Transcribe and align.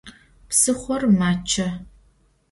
Psıxhor 0.49 1.03
maççe. 1.19 1.67